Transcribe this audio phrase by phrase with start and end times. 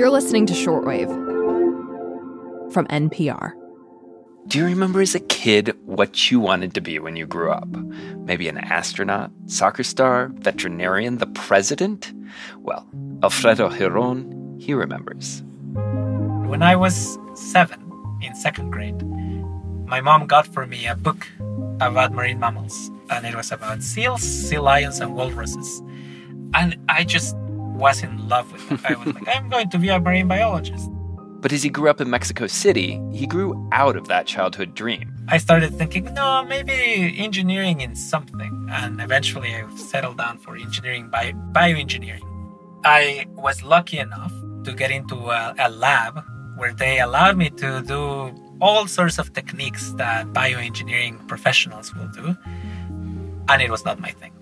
[0.00, 1.12] You're listening to Shortwave
[2.72, 3.52] from NPR.
[4.46, 7.68] Do you remember as a kid what you wanted to be when you grew up?
[8.24, 12.14] Maybe an astronaut, soccer star, veterinarian, the president?
[12.60, 12.88] Well,
[13.22, 15.42] Alfredo Giron, he remembers.
[16.48, 17.78] When I was seven,
[18.22, 19.02] in second grade,
[19.86, 21.28] my mom got for me a book
[21.82, 25.82] about marine mammals, and it was about seals, sea lions, and walruses.
[26.54, 27.36] And I just
[27.80, 28.80] was in love with it.
[28.84, 30.88] I was like, I'm going to be a marine biologist.
[31.40, 35.10] But as he grew up in Mexico City, he grew out of that childhood dream.
[35.28, 38.68] I started thinking, no, maybe engineering in something.
[38.70, 42.20] And eventually I settled down for engineering by bioengineering.
[42.84, 44.32] I was lucky enough
[44.64, 46.22] to get into a, a lab
[46.56, 52.36] where they allowed me to do all sorts of techniques that bioengineering professionals will do.
[53.48, 54.32] And it was not my thing.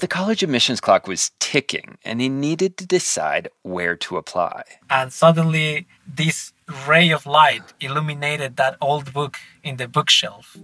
[0.00, 4.62] But the college admissions clock was ticking, and he needed to decide where to apply.
[4.88, 6.54] And suddenly, this
[6.88, 10.56] ray of light illuminated that old book in the bookshelf.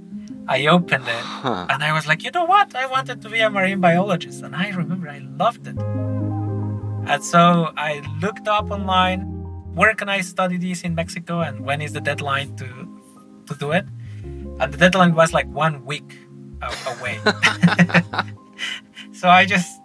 [0.49, 1.67] I opened it, huh.
[1.69, 2.75] and I was like, you know what?
[2.75, 4.43] I wanted to be a marine biologist.
[4.43, 5.77] And I remember I loved it.
[7.13, 9.21] And so I looked up online
[9.75, 12.69] where can I study this in Mexico and when is the deadline to
[13.49, 13.85] to do it?
[14.61, 16.11] And the deadline was like one week
[16.87, 17.21] away.
[19.27, 19.83] so I just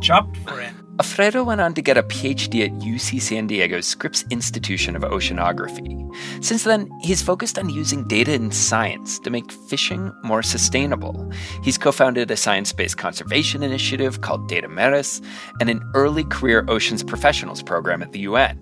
[0.00, 0.74] jumped for it.
[1.00, 6.14] Alfredo went on to get a PhD at UC San Diego's Scripps Institution of Oceanography.
[6.44, 11.32] Since then, he's focused on using data and science to make fishing more sustainable.
[11.64, 15.22] He's co founded a science based conservation initiative called Data Mares
[15.60, 18.61] and an early career oceans professionals program at the UN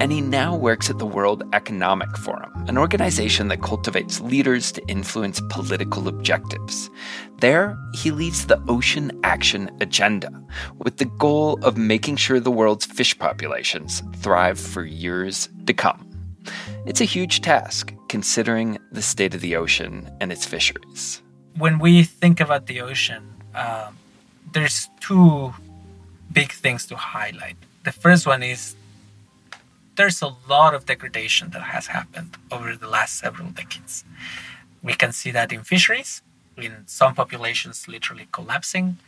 [0.00, 4.86] and he now works at the World Economic Forum, an organization that cultivates leaders to
[4.86, 6.90] influence political objectives.
[7.38, 10.30] There, he leads the Ocean Action Agenda,
[10.78, 16.10] with the goal of making sure the world's fish populations thrive for years to come.
[16.86, 21.22] It's a huge task, considering the state of the ocean and its fisheries.
[21.56, 23.22] When we think about the ocean,
[23.54, 23.90] uh,
[24.52, 25.54] there's two
[26.32, 27.56] big things to highlight.
[27.84, 28.76] The first one is
[29.96, 34.04] there's a lot of degradation that has happened over the last several decades.
[34.82, 36.22] We can see that in fisheries,
[36.56, 38.98] in some populations literally collapsing,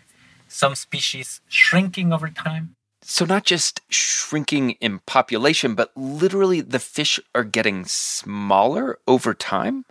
[0.49, 2.75] some species shrinking over time.
[3.03, 9.85] So, not just shrinking in population, but literally the fish are getting smaller over time?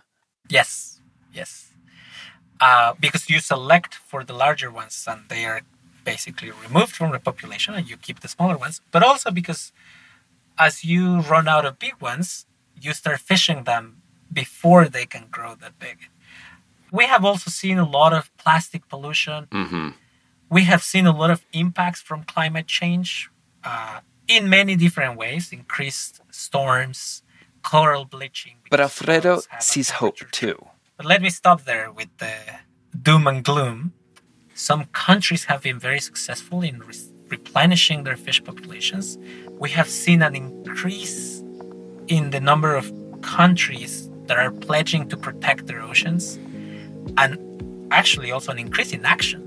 [0.48, 1.00] Yes,
[1.32, 1.70] yes.
[2.60, 5.62] Uh, because you select for the larger ones and they are
[6.04, 9.72] basically removed from the population and you keep the smaller ones, but also because
[10.58, 12.46] as you run out of big ones,
[12.80, 14.02] you start fishing them
[14.32, 16.08] before they can grow that big.
[16.92, 19.46] We have also seen a lot of plastic pollution.
[19.50, 19.88] Mm-hmm.
[20.48, 23.30] We have seen a lot of impacts from climate change
[23.64, 27.22] uh, in many different ways increased storms,
[27.62, 28.56] coral bleaching.
[28.70, 30.56] But Alfredo sees hope too.
[30.96, 32.34] But let me stop there with the
[33.00, 33.92] doom and gloom.
[34.54, 36.94] Some countries have been very successful in re-
[37.28, 39.18] replenishing their fish populations
[39.58, 41.42] we have seen an increase
[42.08, 46.38] in the number of countries that are pledging to protect their oceans
[47.16, 47.38] and
[47.90, 49.42] actually also an increase in action.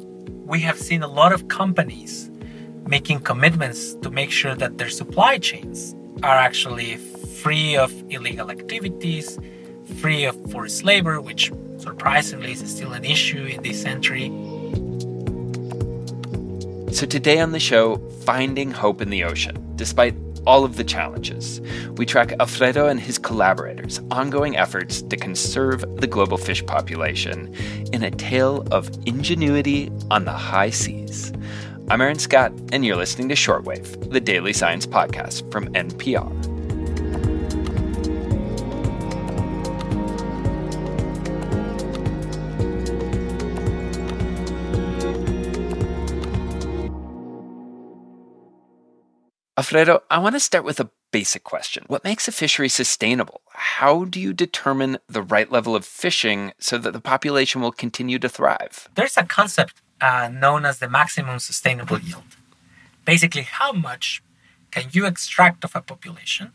[0.46, 2.32] We have seen a lot of companies
[2.88, 9.38] making commitments to make sure that their supply chains are actually free of illegal activities,
[9.98, 14.30] free of forced labor, which surprisingly is still an issue in this century.
[16.92, 20.14] So, today on the show, finding hope in the ocean despite
[20.46, 21.62] all of the challenges.
[21.96, 27.56] We track Alfredo and his collaborators' ongoing efforts to conserve the global fish population
[27.94, 31.32] in a tale of ingenuity on the high seas.
[31.90, 36.49] I'm Aaron Scott, and you're listening to Shortwave, the daily science podcast from NPR.
[49.70, 51.84] Alfredo, I want to start with a basic question.
[51.86, 53.42] What makes a fishery sustainable?
[53.52, 58.18] How do you determine the right level of fishing so that the population will continue
[58.18, 58.90] to thrive?
[58.96, 62.24] There's a concept uh, known as the maximum sustainable yield.
[63.06, 64.24] Basically, how much
[64.72, 66.52] can you extract of a population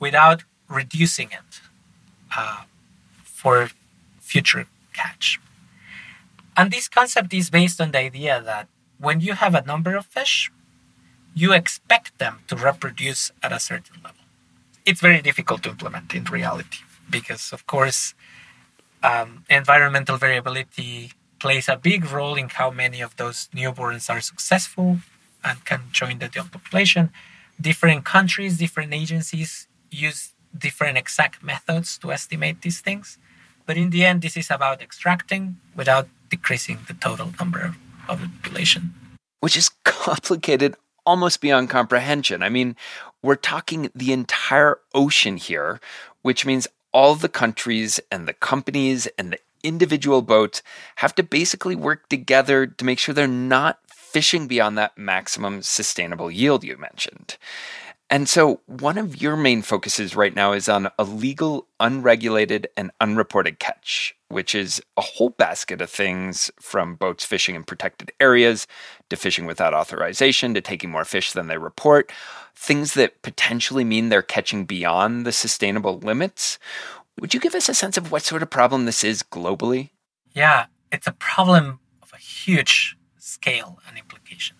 [0.00, 1.60] without reducing it
[2.36, 2.64] uh,
[3.22, 3.70] for
[4.18, 5.38] future catch?
[6.56, 8.66] And this concept is based on the idea that
[8.98, 10.50] when you have a number of fish,
[11.38, 14.24] you expect them to reproduce at a certain level.
[14.84, 18.14] It's very difficult to implement in reality because, of course,
[19.04, 24.98] um, environmental variability plays a big role in how many of those newborns are successful
[25.44, 27.10] and can join the young population.
[27.60, 30.32] Different countries, different agencies use
[30.66, 33.16] different exact methods to estimate these things.
[33.64, 37.76] But in the end, this is about extracting without decreasing the total number
[38.08, 38.82] of the population.
[39.38, 40.74] Which is complicated
[41.08, 42.42] almost beyond comprehension.
[42.42, 42.76] I mean,
[43.22, 45.80] we're talking the entire ocean here,
[46.20, 50.62] which means all the countries and the companies and the individual boats
[50.96, 56.30] have to basically work together to make sure they're not fishing beyond that maximum sustainable
[56.30, 57.38] yield you mentioned.
[58.10, 63.58] And so, one of your main focuses right now is on illegal, unregulated, and unreported
[63.58, 68.66] catch, which is a whole basket of things from boats fishing in protected areas
[69.10, 72.10] to fishing without authorization to taking more fish than they report,
[72.56, 76.58] things that potentially mean they're catching beyond the sustainable limits.
[77.20, 79.90] Would you give us a sense of what sort of problem this is globally?
[80.32, 84.56] Yeah, it's a problem of a huge scale and implication.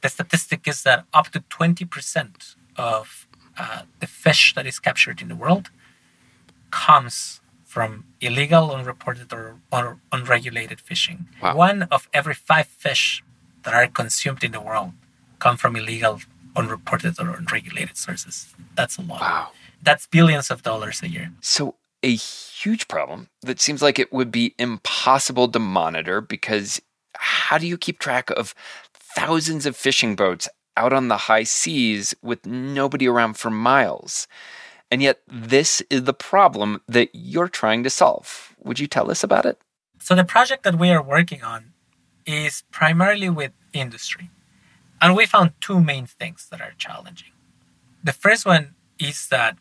[0.00, 3.26] The statistic is that up to 20% of
[3.58, 5.70] uh, the fish that is captured in the world
[6.70, 11.26] comes from illegal, unreported, or, or unregulated fishing.
[11.42, 11.56] Wow.
[11.56, 13.22] One of every five fish
[13.64, 14.92] that are consumed in the world
[15.38, 16.20] come from illegal,
[16.54, 18.54] unreported, or unregulated sources.
[18.76, 19.20] That's a lot.
[19.20, 19.48] Wow.
[19.82, 21.32] That's billions of dollars a year.
[21.40, 26.80] So, a huge problem that seems like it would be impossible to monitor because
[27.16, 28.54] how do you keep track of
[28.92, 34.26] thousands of fishing boats out on the high seas with nobody around for miles.
[34.90, 38.54] And yet, this is the problem that you're trying to solve.
[38.62, 39.58] Would you tell us about it?
[39.98, 41.72] So, the project that we are working on
[42.26, 44.30] is primarily with industry.
[45.00, 47.32] And we found two main things that are challenging.
[48.02, 49.56] The first one is that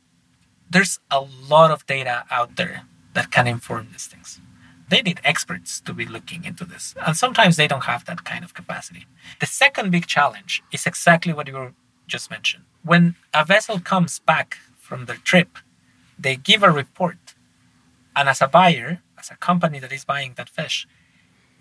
[0.70, 2.84] there's a lot of data out there
[3.14, 4.40] that can inform these things
[4.90, 6.94] they need experts to be looking into this.
[7.06, 9.06] And sometimes they don't have that kind of capacity.
[9.40, 11.74] The second big challenge is exactly what you
[12.08, 12.66] just mentioned.
[12.84, 15.58] When a vessel comes back from their trip,
[16.20, 17.34] they give a report.
[18.16, 20.88] And as a buyer, as a company that is buying that fish,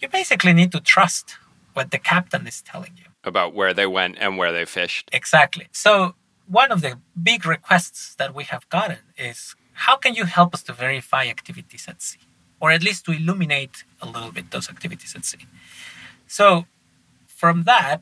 [0.00, 1.36] you basically need to trust
[1.75, 5.08] what the captain is telling you about where they went and where they fished.
[5.12, 5.68] Exactly.
[5.70, 6.14] So,
[6.48, 9.54] one of the big requests that we have gotten is
[9.86, 12.18] how can you help us to verify activities at sea?
[12.62, 15.44] Or at least to illuminate a little bit those activities at sea.
[16.29, 16.67] So,
[17.26, 18.00] from that,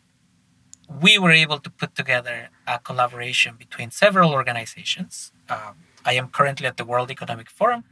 [1.05, 5.33] we were able to put together a collaboration between several organizations.
[5.49, 5.75] Um,
[6.05, 7.85] I am currently at the World Economic Forum.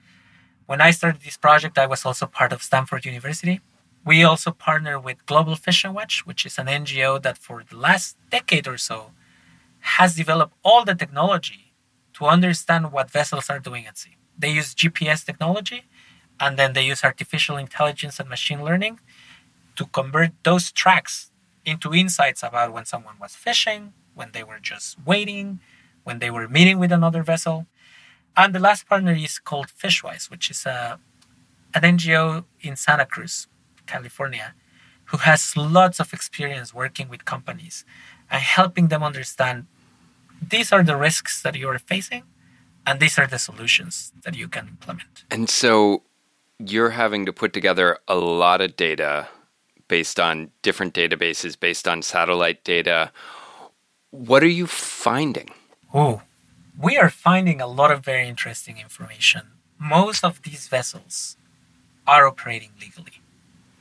[0.66, 3.60] When I started this project, I was also part of Stanford University.
[4.04, 8.16] We also partner with Global Fishing Watch, which is an NGO that for the last
[8.30, 9.12] decade or so
[9.96, 11.72] has developed all the technology
[12.14, 14.16] to understand what vessels are doing at sea.
[14.38, 15.84] They use GPS technology
[16.40, 19.00] and then they use artificial intelligence and machine learning
[19.76, 21.30] to convert those tracks
[21.64, 25.60] into insights about when someone was fishing, when they were just waiting,
[26.04, 27.66] when they were meeting with another vessel.
[28.36, 30.98] And the last partner is called Fishwise, which is a,
[31.74, 33.48] an NGO in Santa Cruz,
[33.86, 34.54] California,
[35.06, 37.84] who has lots of experience working with companies
[38.30, 39.66] and helping them understand
[40.40, 42.22] these are the risks that you are facing
[42.86, 45.24] and these are the solutions that you can implement.
[45.30, 46.02] And so
[46.58, 49.28] you're having to put together a lot of data
[49.86, 53.12] based on different databases, based on satellite data.
[54.10, 55.50] What are you finding?
[55.94, 56.22] Oh,
[56.78, 59.42] we are finding a lot of very interesting information.
[59.78, 61.36] Most of these vessels
[62.06, 63.20] are operating legally.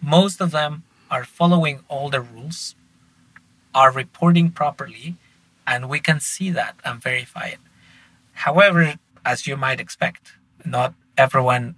[0.01, 2.75] Most of them are following all the rules,
[3.73, 5.15] are reporting properly,
[5.65, 7.59] and we can see that and verify it.
[8.33, 11.75] However, as you might expect, not everyone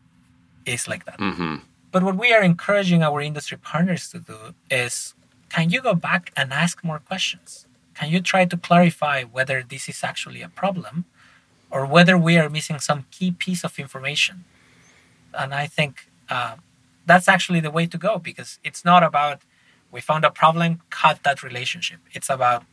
[0.69, 1.19] is like that.
[1.19, 1.55] Mm-hmm.
[1.91, 4.37] But what we are encouraging our industry partners to do
[4.69, 5.13] is
[5.49, 7.65] can you go back and ask more questions?
[7.95, 11.05] Can you try to clarify whether this is actually a problem
[11.71, 14.45] or whether we are missing some key piece of information?
[15.33, 16.55] And I think uh,
[17.05, 19.41] that's actually the way to go because it's not about
[19.91, 21.99] we found a problem, cut that relationship.
[22.13, 22.63] It's about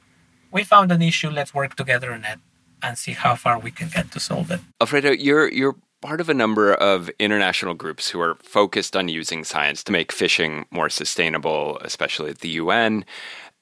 [0.53, 2.39] we found an issue, let's work together on it
[2.83, 4.61] and see how far we can get to solve it.
[4.81, 9.43] Alfredo, you're you're part of a number of international groups who are focused on using
[9.43, 13.05] science to make fishing more sustainable, especially at the UN.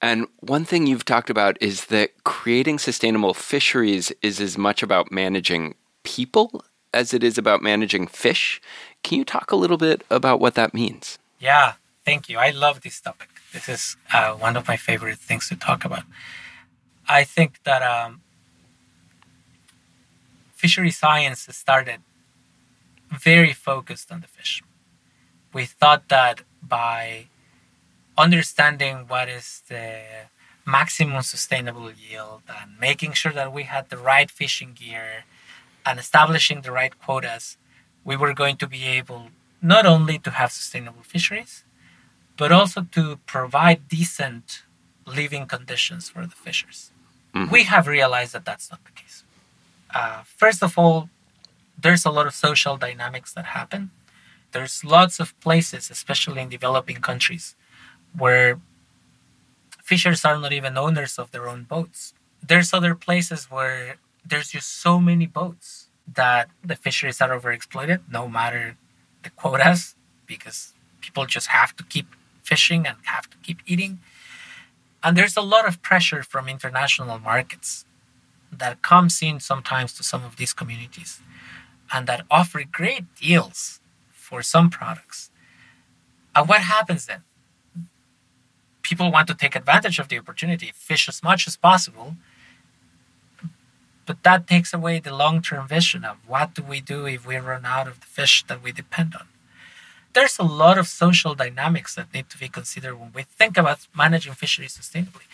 [0.03, 5.11] And one thing you've talked about is that creating sustainable fisheries is as much about
[5.11, 8.61] managing people as it is about managing fish.
[9.03, 11.19] Can you talk a little bit about what that means?
[11.39, 11.73] Yeah,
[12.05, 12.37] thank you.
[12.37, 13.31] I love this topic.
[13.55, 16.03] This is uh, one of my favorite things to talk about.
[17.09, 18.21] I think that um,
[20.53, 22.01] fishery science started
[23.11, 24.63] very focused on the fish.
[25.53, 27.27] We thought that by
[28.17, 30.01] understanding what is the
[30.67, 35.25] maximum sustainable yield and making sure that we had the right fishing gear
[35.85, 37.57] and establishing the right quotas,
[38.05, 39.29] we were going to be able
[39.61, 41.65] not only to have sustainable fisheries,
[42.37, 44.63] but also to provide decent
[45.07, 46.91] living conditions for the fishers.
[47.35, 47.51] Mm-hmm.
[47.51, 49.25] We have realized that that's not the case.
[49.95, 51.09] Uh, first of all,
[51.79, 53.91] there's a lot of social dynamics that happen.
[54.53, 57.57] There's lots of places, especially in developing countries,
[58.17, 58.61] where
[59.83, 62.15] fishers are not even owners of their own boats.
[62.47, 68.29] There's other places where there's just so many boats that the fisheries are overexploited, no
[68.29, 68.77] matter
[69.23, 69.95] the quotas,
[70.27, 72.07] because people just have to keep
[72.43, 73.99] fishing and have to keep eating.
[75.03, 77.85] And there's a lot of pressure from international markets
[78.53, 81.21] that comes in sometimes to some of these communities
[81.95, 85.31] and that offer great deals for some products.
[86.35, 87.23] And what happens then?
[88.83, 92.17] People want to take advantage of the opportunity, fish as much as possible,
[94.07, 97.37] but that takes away the long term vision of what do we do if we
[97.37, 99.29] run out of the fish that we depend on
[100.15, 103.87] there's a lot of social dynamics that need to be considered when we think about
[103.97, 105.27] managing fisheries sustainably.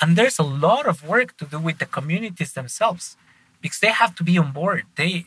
[0.00, 3.16] And there's a lot of work to do with the communities themselves
[3.60, 4.84] because they have to be on board.
[4.96, 5.26] They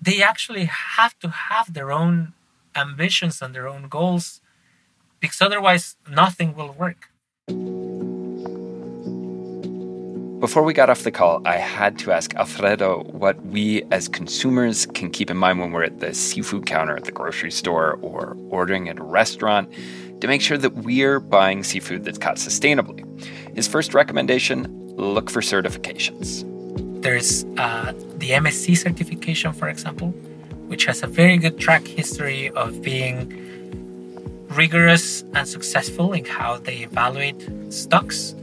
[0.00, 2.32] they actually have to have their own
[2.76, 4.40] ambitions and their own goals
[5.20, 7.10] because otherwise nothing will work.
[10.40, 14.84] Before we got off the call, I had to ask Alfredo what we as consumers
[14.84, 18.36] can keep in mind when we're at the seafood counter at the grocery store or
[18.50, 19.72] ordering at a restaurant
[20.20, 23.02] to make sure that we're buying seafood that's caught sustainably.
[23.56, 26.44] His first recommendation look for certifications.
[27.04, 30.08] There's uh, the MSC certification, for example,
[30.70, 33.20] which has a very good track history of being
[34.48, 37.40] rigorous and successful in how they evaluate
[37.72, 38.34] stocks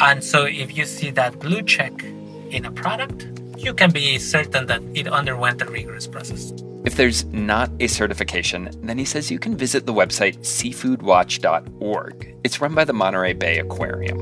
[0.00, 1.92] and so if you see that blue check
[2.50, 6.52] in a product, you can be certain that it underwent a rigorous process.
[6.84, 12.36] If there's not a certification, then he says you can visit the website seafoodwatch.org.
[12.44, 14.18] It's run by the Monterey Bay Aquarium.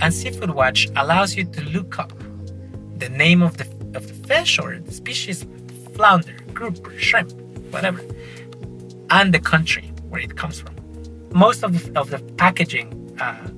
[0.00, 2.12] And Seafood Watch allows you to look up
[3.02, 3.66] the name of the,
[3.98, 5.44] of the fish or the species,
[5.94, 7.32] flounder, grouper, shrimp,
[7.72, 8.00] whatever,
[9.10, 10.74] and the country where it comes from.
[11.32, 12.88] Most of the, of the packaging
[13.20, 13.48] uh,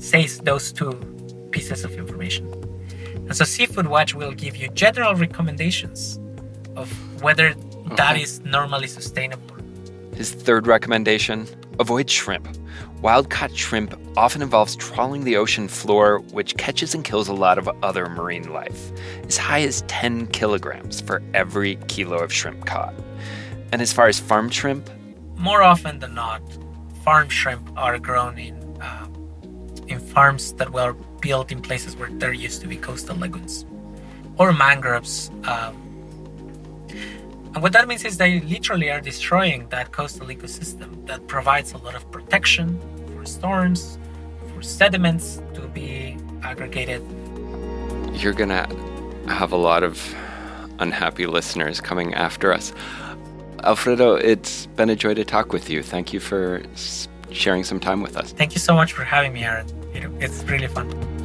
[0.00, 0.92] says those two
[1.52, 2.44] pieces of information.
[3.26, 6.18] And so Seafood Watch will give you general recommendations
[6.74, 6.88] of
[7.22, 7.94] whether okay.
[7.96, 9.54] that is normally sustainable.
[10.16, 11.46] His third recommendation
[11.78, 12.48] avoid shrimp.
[13.00, 17.58] Wild caught shrimp often involves trawling the ocean floor, which catches and kills a lot
[17.58, 18.90] of other marine life,
[19.24, 22.94] as high as 10 kilograms for every kilo of shrimp caught.
[23.72, 24.90] And as far as farm shrimp,
[25.36, 26.42] more often than not,
[27.04, 29.06] farm shrimp are grown in uh,
[29.86, 33.64] in farms that were built in places where there used to be coastal lagoons
[34.38, 35.30] or mangroves.
[35.44, 35.87] Um,
[37.54, 41.78] and what that means is they literally are destroying that coastal ecosystem that provides a
[41.78, 42.78] lot of protection
[43.14, 43.98] for storms,
[44.54, 47.02] for sediments to be aggregated.
[48.12, 48.66] You're going to
[49.28, 50.14] have a lot of
[50.78, 52.72] unhappy listeners coming after us.
[53.64, 55.82] Alfredo, it's been a joy to talk with you.
[55.82, 56.62] Thank you for
[57.32, 58.32] sharing some time with us.
[58.32, 59.66] Thank you so much for having me, Aaron.
[60.20, 61.17] It's really fun.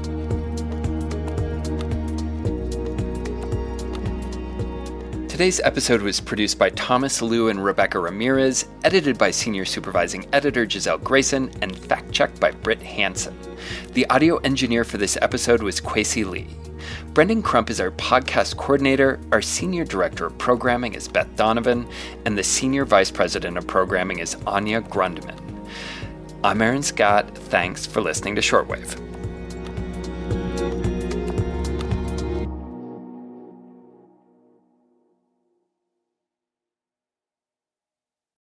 [5.34, 10.70] Today's episode was produced by Thomas Lu and Rebecca Ramirez, edited by Senior Supervising Editor
[10.70, 13.36] Giselle Grayson, and fact checked by Britt Hanson.
[13.94, 16.46] The audio engineer for this episode was Kwesi Lee.
[17.16, 21.88] Brendan Crump is our podcast coordinator, our senior director of programming is Beth Donovan,
[22.26, 25.40] and the senior vice president of programming is Anya Grundman.
[26.44, 27.36] I'm Aaron Scott.
[27.36, 29.13] Thanks for listening to Shortwave.